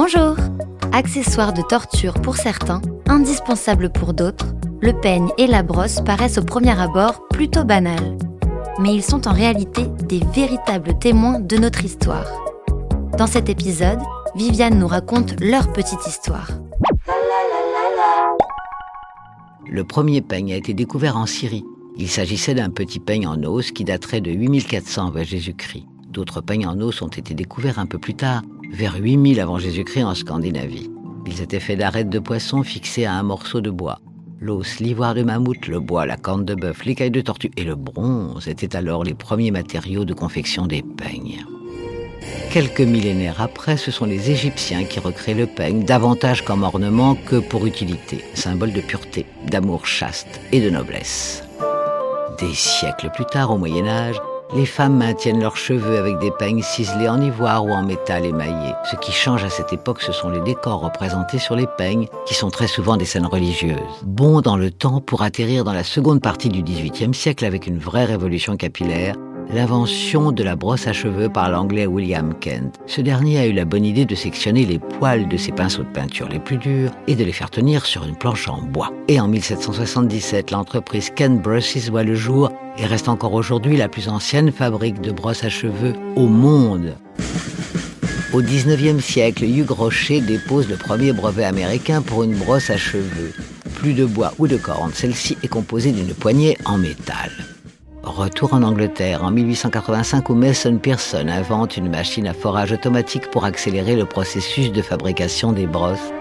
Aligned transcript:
Bonjour 0.00 0.36
Accessoires 0.92 1.52
de 1.52 1.60
torture 1.60 2.14
pour 2.14 2.36
certains, 2.36 2.80
indispensables 3.08 3.90
pour 3.90 4.14
d'autres, 4.14 4.54
le 4.80 4.92
peigne 4.92 5.28
et 5.38 5.48
la 5.48 5.64
brosse 5.64 6.00
paraissent 6.02 6.38
au 6.38 6.44
premier 6.44 6.78
abord 6.80 7.26
plutôt 7.30 7.64
banals. 7.64 8.16
Mais 8.78 8.94
ils 8.94 9.02
sont 9.02 9.26
en 9.26 9.32
réalité 9.32 9.86
des 10.04 10.20
véritables 10.32 10.96
témoins 11.00 11.40
de 11.40 11.56
notre 11.56 11.84
histoire. 11.84 12.28
Dans 13.18 13.26
cet 13.26 13.48
épisode, 13.48 13.98
Viviane 14.36 14.78
nous 14.78 14.86
raconte 14.86 15.40
leur 15.40 15.72
petite 15.72 16.06
histoire. 16.06 16.48
Le 19.66 19.82
premier 19.82 20.20
peigne 20.20 20.52
a 20.52 20.56
été 20.56 20.74
découvert 20.74 21.16
en 21.16 21.26
Syrie. 21.26 21.64
Il 21.96 22.08
s'agissait 22.08 22.54
d'un 22.54 22.70
petit 22.70 23.00
peigne 23.00 23.26
en 23.26 23.42
os 23.42 23.72
qui 23.72 23.82
daterait 23.82 24.20
de 24.20 24.30
8400 24.30 25.08
avant 25.08 25.24
Jésus-Christ. 25.24 25.86
D'autres 26.08 26.40
peignes 26.40 26.66
en 26.66 26.80
os 26.80 27.02
ont 27.02 27.08
été 27.08 27.34
découverts 27.34 27.78
un 27.80 27.86
peu 27.86 27.98
plus 27.98 28.14
tard, 28.14 28.42
vers 28.70 28.96
8000 28.96 29.40
avant 29.40 29.58
Jésus-Christ 29.58 30.04
en 30.04 30.14
Scandinavie. 30.14 30.90
Ils 31.26 31.42
étaient 31.42 31.60
faits 31.60 31.78
d'arêtes 31.78 32.10
de 32.10 32.18
poisson 32.18 32.62
fixées 32.62 33.04
à 33.04 33.14
un 33.14 33.22
morceau 33.22 33.60
de 33.60 33.70
bois. 33.70 34.00
L'os, 34.40 34.78
l'ivoire 34.78 35.14
de 35.14 35.22
mammouth, 35.22 35.66
le 35.66 35.80
bois, 35.80 36.06
la 36.06 36.16
corne 36.16 36.44
de 36.44 36.54
bœuf, 36.54 36.84
l'écaille 36.84 37.10
de 37.10 37.20
tortue 37.20 37.50
et 37.56 37.64
le 37.64 37.74
bronze 37.74 38.46
étaient 38.46 38.76
alors 38.76 39.02
les 39.02 39.14
premiers 39.14 39.50
matériaux 39.50 40.04
de 40.04 40.14
confection 40.14 40.66
des 40.66 40.82
peignes. 40.82 41.44
Quelques 42.50 42.80
millénaires 42.80 43.42
après, 43.42 43.76
ce 43.76 43.90
sont 43.90 44.06
les 44.06 44.30
Égyptiens 44.30 44.84
qui 44.84 45.00
recréent 45.00 45.36
le 45.36 45.46
peigne 45.46 45.84
davantage 45.84 46.44
comme 46.44 46.62
ornement 46.62 47.14
que 47.14 47.36
pour 47.36 47.66
utilité, 47.66 48.24
symbole 48.34 48.72
de 48.72 48.80
pureté, 48.80 49.26
d'amour 49.46 49.86
chaste 49.86 50.40
et 50.52 50.60
de 50.60 50.70
noblesse. 50.70 51.42
Des 52.38 52.54
siècles 52.54 53.10
plus 53.14 53.26
tard, 53.26 53.50
au 53.50 53.58
Moyen 53.58 53.86
Âge, 53.86 54.16
les 54.54 54.66
femmes 54.66 54.96
maintiennent 54.96 55.40
leurs 55.40 55.56
cheveux 55.56 55.98
avec 55.98 56.18
des 56.18 56.30
peignes 56.30 56.62
ciselés 56.62 57.08
en 57.08 57.20
ivoire 57.20 57.64
ou 57.64 57.70
en 57.70 57.82
métal 57.82 58.24
émaillé. 58.24 58.74
Ce 58.90 58.96
qui 58.96 59.12
change 59.12 59.44
à 59.44 59.50
cette 59.50 59.72
époque, 59.72 60.00
ce 60.00 60.12
sont 60.12 60.30
les 60.30 60.40
décors 60.40 60.80
représentés 60.80 61.38
sur 61.38 61.54
les 61.54 61.66
peignes, 61.66 62.08
qui 62.26 62.34
sont 62.34 62.50
très 62.50 62.66
souvent 62.66 62.96
des 62.96 63.04
scènes 63.04 63.26
religieuses. 63.26 63.76
Bon 64.02 64.40
dans 64.40 64.56
le 64.56 64.70
temps 64.70 65.00
pour 65.00 65.22
atterrir 65.22 65.64
dans 65.64 65.72
la 65.72 65.84
seconde 65.84 66.22
partie 66.22 66.48
du 66.48 66.62
XVIIIe 66.62 67.14
siècle 67.14 67.44
avec 67.44 67.66
une 67.66 67.78
vraie 67.78 68.04
révolution 68.04 68.56
capillaire, 68.56 69.14
l'invention 69.52 70.32
de 70.32 70.42
la 70.42 70.56
brosse 70.56 70.86
à 70.86 70.92
cheveux 70.92 71.28
par 71.28 71.50
l'anglais 71.50 71.86
William 71.86 72.34
Kent. 72.38 72.78
Ce 72.86 73.00
dernier 73.00 73.38
a 73.38 73.46
eu 73.46 73.52
la 73.52 73.64
bonne 73.64 73.84
idée 73.84 74.04
de 74.04 74.14
sectionner 74.14 74.64
les 74.64 74.78
poils 74.78 75.28
de 75.28 75.36
ses 75.36 75.52
pinceaux 75.52 75.82
de 75.82 75.88
peinture 75.88 76.28
les 76.28 76.38
plus 76.38 76.58
durs 76.58 76.90
et 77.06 77.14
de 77.14 77.24
les 77.24 77.32
faire 77.32 77.50
tenir 77.50 77.86
sur 77.86 78.04
une 78.04 78.16
planche 78.16 78.48
en 78.48 78.62
bois. 78.62 78.92
Et 79.08 79.20
en 79.20 79.28
1777, 79.28 80.50
l'entreprise 80.50 81.10
Kent 81.14 81.40
Brushes 81.42 81.88
voit 81.90 82.04
le 82.04 82.14
jour 82.14 82.50
et 82.76 82.86
reste 82.86 83.08
encore 83.08 83.34
aujourd'hui 83.34 83.76
la 83.76 83.88
plus 83.88 84.08
ancienne 84.08 84.52
fabrique 84.52 85.00
de 85.00 85.12
brosses 85.12 85.44
à 85.44 85.48
cheveux 85.48 85.94
au 86.16 86.26
monde. 86.26 86.94
Au 88.34 88.42
19e 88.42 89.00
siècle, 89.00 89.44
Hugh 89.44 89.70
Rocher 89.70 90.20
dépose 90.20 90.68
le 90.68 90.76
premier 90.76 91.12
brevet 91.12 91.44
américain 91.44 92.02
pour 92.02 92.24
une 92.24 92.34
brosse 92.34 92.68
à 92.68 92.76
cheveux. 92.76 93.32
Plus 93.76 93.94
de 93.94 94.04
bois 94.04 94.34
ou 94.38 94.46
de 94.46 94.56
corne, 94.56 94.90
celle-ci 94.92 95.38
est 95.42 95.48
composée 95.48 95.92
d'une 95.92 96.12
poignée 96.12 96.58
en 96.66 96.76
métal. 96.76 97.30
Retour 98.02 98.54
en 98.54 98.62
Angleterre 98.62 99.24
en 99.24 99.30
1885 99.30 100.28
où 100.30 100.34
Mason 100.34 100.78
Pearson 100.78 101.26
invente 101.28 101.76
une 101.76 101.90
machine 101.90 102.26
à 102.26 102.32
forage 102.32 102.72
automatique 102.72 103.30
pour 103.30 103.44
accélérer 103.44 103.96
le 103.96 104.04
processus 104.04 104.72
de 104.72 104.82
fabrication 104.82 105.52
des 105.52 105.66
brosses. 105.66 106.12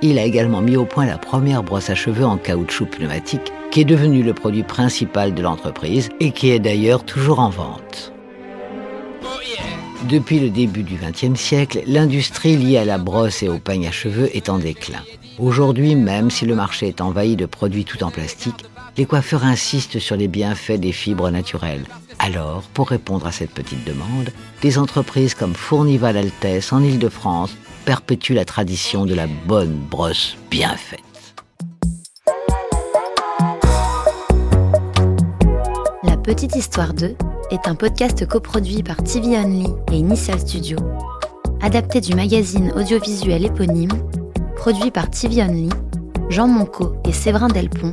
Il 0.00 0.18
a 0.18 0.24
également 0.24 0.60
mis 0.60 0.76
au 0.76 0.84
point 0.84 1.06
la 1.06 1.18
première 1.18 1.62
brosse 1.62 1.90
à 1.90 1.94
cheveux 1.94 2.24
en 2.24 2.38
caoutchouc 2.38 2.86
pneumatique 2.86 3.52
qui 3.70 3.82
est 3.82 3.84
devenue 3.84 4.22
le 4.22 4.32
produit 4.32 4.62
principal 4.62 5.34
de 5.34 5.42
l'entreprise 5.42 6.08
et 6.20 6.30
qui 6.30 6.50
est 6.50 6.60
d'ailleurs 6.60 7.04
toujours 7.04 7.40
en 7.40 7.50
vente. 7.50 8.12
Depuis 10.08 10.40
le 10.40 10.48
début 10.48 10.84
du 10.84 10.96
XXe 10.96 11.38
siècle, 11.38 11.82
l'industrie 11.86 12.56
liée 12.56 12.78
à 12.78 12.84
la 12.84 12.96
brosse 12.96 13.42
et 13.42 13.48
au 13.48 13.58
peigne 13.58 13.86
à 13.86 13.90
cheveux 13.90 14.34
est 14.34 14.48
en 14.48 14.58
déclin. 14.58 15.02
Aujourd'hui, 15.38 15.96
même 15.96 16.30
si 16.30 16.46
le 16.46 16.54
marché 16.54 16.88
est 16.88 17.00
envahi 17.00 17.36
de 17.36 17.46
produits 17.46 17.84
tout 17.84 18.02
en 18.02 18.10
plastique, 18.10 18.64
les 18.98 19.06
coiffeurs 19.06 19.44
insistent 19.44 20.00
sur 20.00 20.16
les 20.16 20.26
bienfaits 20.26 20.72
des 20.72 20.90
fibres 20.90 21.30
naturelles. 21.30 21.84
Alors, 22.18 22.62
pour 22.74 22.88
répondre 22.88 23.28
à 23.28 23.32
cette 23.32 23.52
petite 23.52 23.84
demande, 23.84 24.30
des 24.60 24.76
entreprises 24.76 25.34
comme 25.34 25.54
Fournival 25.54 26.16
Altesse 26.16 26.72
en 26.72 26.82
Ile-de-France 26.82 27.56
perpétuent 27.84 28.34
la 28.34 28.44
tradition 28.44 29.06
de 29.06 29.14
la 29.14 29.28
bonne 29.46 29.78
brosse 29.88 30.36
bien 30.50 30.74
faite. 30.76 30.98
La 36.02 36.16
Petite 36.16 36.56
Histoire 36.56 36.92
2 36.92 37.14
est 37.52 37.68
un 37.68 37.76
podcast 37.76 38.26
coproduit 38.26 38.82
par 38.82 38.96
TV 39.04 39.38
Only 39.38 39.68
et 39.92 39.96
Initial 39.96 40.40
Studio, 40.40 40.76
adapté 41.62 42.00
du 42.00 42.16
magazine 42.16 42.72
audiovisuel 42.72 43.44
éponyme, 43.46 43.92
produit 44.56 44.90
par 44.90 45.08
TV 45.08 45.40
Only, 45.40 45.68
Jean 46.30 46.48
Monco 46.48 46.96
et 47.04 47.12
Séverin 47.12 47.48
Delpont 47.48 47.92